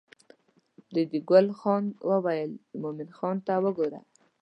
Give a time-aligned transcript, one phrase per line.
[0.93, 2.51] ریډي ګل خان وویل
[2.81, 3.99] مومن خان ته وګوره.